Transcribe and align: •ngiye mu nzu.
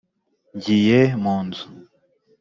•ngiye 0.55 0.99
mu 1.23 1.35
nzu. 1.45 1.65